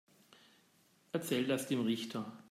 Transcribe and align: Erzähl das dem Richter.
Erzähl 1.11 1.45
das 1.45 1.67
dem 1.67 1.81
Richter. 1.81 2.25